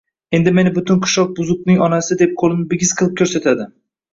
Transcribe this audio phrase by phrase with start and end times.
[0.35, 3.73] Endi meni butun qishloq buzuqning onasi, deb qo`lini bigiz qilib ko`rsatardi